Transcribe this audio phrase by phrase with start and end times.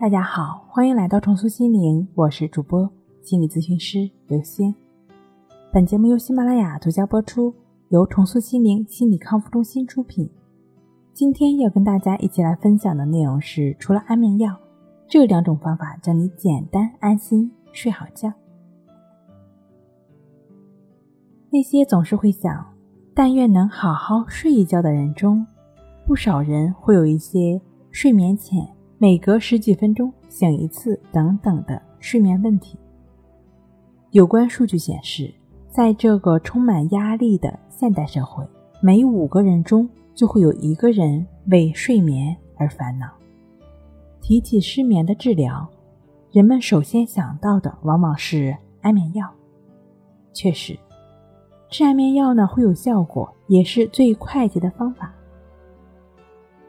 [0.00, 2.90] 大家好，欢迎来到重塑心灵，我是主播
[3.22, 4.74] 心理咨询师刘星。
[5.72, 7.54] 本节目由喜马拉雅独家播出，
[7.90, 10.28] 由重塑心灵心理康复中心出品。
[11.12, 14.58] 今天要跟大家一起来分享的内容是，除了安眠药，
[15.08, 18.32] 这两种方法教你简单安心睡好觉。
[21.50, 22.66] 那些总是会想，
[23.14, 25.46] 但愿能好好睡一觉的人中，
[26.04, 27.60] 不少人会有一些
[27.92, 32.78] 睡眠浅每隔十几分钟醒一次等等的睡眠问题。
[34.10, 35.32] 有关数据显示，
[35.68, 38.46] 在这个充满压力的现代社会，
[38.80, 43.08] 每五个人中就会有一个人为睡眠而烦恼。
[44.20, 45.68] 提起失眠的治疗，
[46.30, 49.28] 人们首先想到的往往是安眠药。
[50.32, 50.78] 确实。
[51.70, 55.12] 吃安眠药呢会有效果，也是最快捷的方法。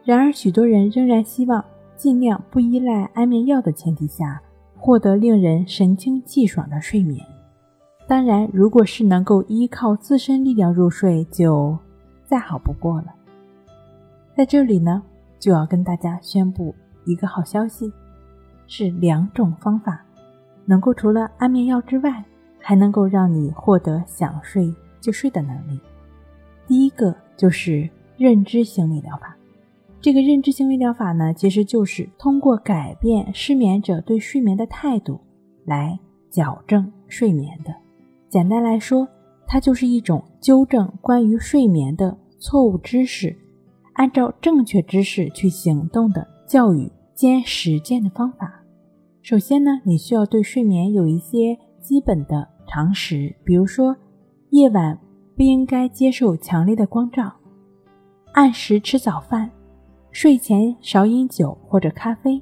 [0.04, 1.64] 然而，许多人仍然希望
[1.96, 4.42] 尽量不依赖安眠药的前提下，
[4.78, 7.26] 获得令人神清气爽的睡眠。
[8.08, 11.78] 当然，如果是能够依靠自身力量入睡，就
[12.26, 13.14] 再好不过了。
[14.36, 15.02] 在这里呢，
[15.40, 17.92] 就要跟大家宣布一个好消息：
[18.68, 20.04] 是两种方法，
[20.66, 22.24] 能够除了安眠药之外，
[22.60, 24.74] 还能够让你获得想睡。
[25.02, 25.80] 就睡的能力，
[26.66, 27.88] 第一个就是
[28.18, 29.35] 认知心理疗法。
[30.06, 35.20] 这个认知行为疗法呢，其实就是通过改变失眠者对睡眠的态度
[35.66, 37.74] 来矫正睡眠的。
[38.30, 39.08] 简单来说，
[39.48, 43.36] 它就是一种纠正关于睡眠的错误知识，
[43.94, 48.62] 按照正确知识去行动的教育兼实践的方法。
[49.24, 53.98] 首先呢，你需要对睡眠有一些基本的常识，比如说。
[54.52, 55.00] 夜晚
[55.36, 57.34] 不应该接受强烈的光照，
[58.34, 59.50] 按时吃早饭，
[60.16, 62.42] 睡前少饮酒或者咖啡。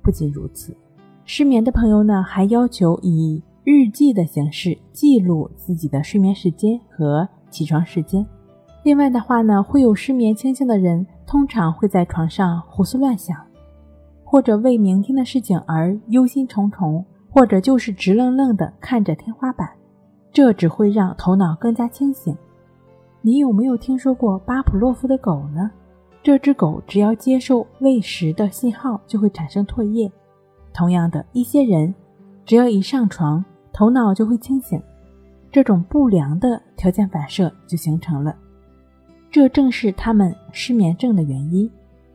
[0.00, 0.76] 不仅如此，
[1.24, 8.24] 失眠的朋友呢，还要求以日记的形式记录自己的睡眠时间和起床时间。
[8.84, 13.36] 另外的话呢，会有失眠倾向的人，通常会在床上胡思乱想，
[14.22, 19.68] 或者为明天的事情而忧心忡忡，或者就是直愣愣地看着天花板。
[20.30, 22.36] 这只会让头脑更加清醒。
[23.20, 25.68] 你有没有听说过巴甫洛夫的狗呢？
[26.28, 30.12] 这只狗只要接受喂食的信号，就会产生唾液。
[30.74, 31.94] 同样的一些人，
[32.44, 34.78] 只要一上床，头脑就会清醒。
[35.50, 38.36] 这种不良的条件反射就形成了，
[39.30, 41.70] 这正是他们失眠症的原因。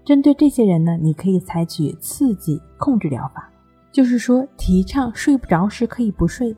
[0.05, 3.49] 针对这些人呢，你可以采取刺激控制疗法，
[3.91, 6.55] 就是说提倡睡不着时可以不睡。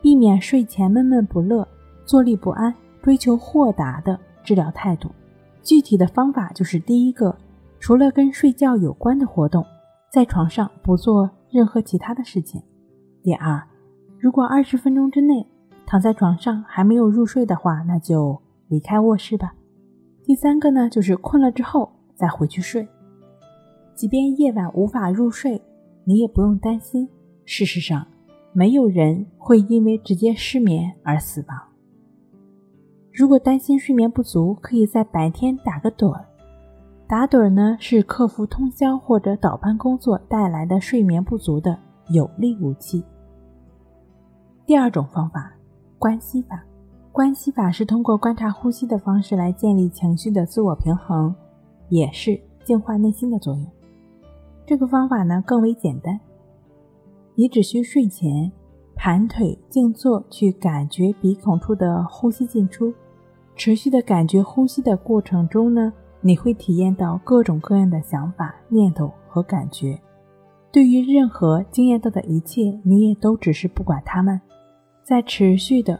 [0.00, 1.68] 避免睡前闷闷不乐、
[2.06, 5.10] 坐立不安，追求豁达的治疗态度。
[5.66, 7.36] 具体的方法就是：第一个，
[7.80, 9.66] 除了跟睡觉有关的活动，
[10.12, 12.62] 在床上不做任何其他的事情；
[13.20, 13.60] 第二，
[14.16, 15.44] 如果二十分钟之内
[15.84, 19.48] 躺在床上还没有入睡的话，那就离开卧室吧；
[20.22, 22.86] 第三个呢，就是困了之后再回去睡。
[23.96, 25.60] 即便夜晚无法入睡，
[26.04, 27.08] 你也不用担心。
[27.44, 28.06] 事实上，
[28.52, 31.58] 没有人会因为直接失眠而死亡。
[33.18, 36.22] 如果担心睡眠不足，可以在白天打个盹儿。
[37.08, 41.78] 打盹儿呢，是克服通宵或者倒班工作带来的睡眠不足的
[42.10, 43.02] 有力武器。
[44.66, 45.50] 第二种方法，
[45.98, 46.62] 关系法。
[47.10, 51.34] 关系法是通过观察呼吸的方式来建立情绪的自我平衡，
[51.88, 53.66] 也是净化内心的作用。
[54.66, 56.20] 这个方法呢，更为简单。
[57.34, 58.52] 你只需睡前
[58.94, 62.92] 盘腿静坐，去感觉鼻孔处的呼吸进出，
[63.56, 69.98] 持续的感觉呼吸的过程中呢，你会体验到各种各样的想法、念头和感觉。
[70.70, 74.40] 对于任何经验到的一切，你也都只是不管它们。
[75.02, 75.98] 在持续的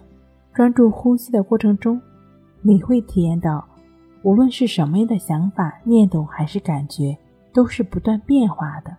[0.53, 2.01] 专注呼吸的过程中，
[2.63, 3.67] 你会体验到，
[4.23, 7.17] 无论是什么样的想法、念头还是感觉，
[7.53, 8.97] 都是不断变化的，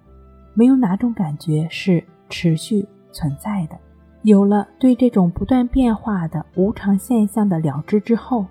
[0.53, 2.03] 没有哪种感觉是。
[2.29, 3.79] 持续存在的，
[4.23, 8.45] 有了对这种不断变化的无常现象的了知之后，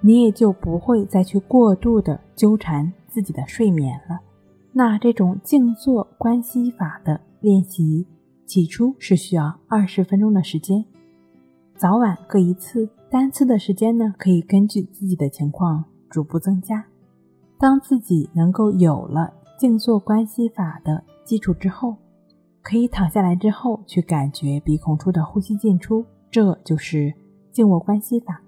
[0.00, 4.18] 你也就不会再去过度的纠缠自己的睡眠了。
[4.72, 8.06] 那这种静坐观息法的练习，
[8.46, 10.84] 起初是需要二十分钟的时间，
[11.76, 16.84] 早晚各一次，单次的时间呢可以根据自己的情况逐步增加。
[17.58, 21.94] 当自己能够有了静坐观息法的基础之后，
[22.62, 27.12] 可以躺下来之后去感觉鼻孔处的呼吸进出，这就是
[27.50, 28.42] 静卧关系法。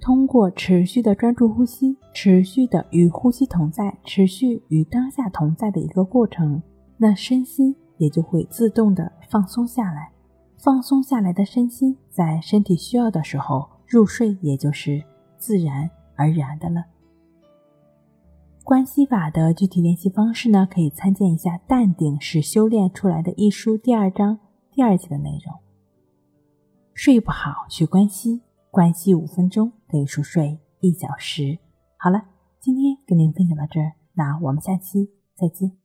[0.00, 6.62] 通过持续的专注呼吸，持续的与呼吸同在，持续与当下同在的一个过程，
[6.96, 10.10] 那身心也就会自动的放松下来。
[10.56, 15.02] 放松下来的身心，在身体需要的时候入睡，也就是
[15.36, 16.84] 自然而然的了。
[18.70, 24.38] 关系法的具体练习方式呢，可以参见一下《淡定是修炼出来的》一书第二章
[24.70, 25.52] 第二节的内容。
[26.94, 31.58] 睡不好学关系，关系五分钟等于熟睡一小时。
[31.96, 32.22] 好了，
[32.60, 35.79] 今天跟您分享到这儿，那我们下期再见。